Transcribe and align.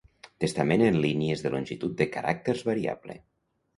Testament 0.43 0.83
en 0.85 0.95
línies 1.03 1.45
de 1.47 1.51
longitud 1.57 1.95
de 2.01 2.09
caràcters 2.19 2.65
variable. 2.71 3.19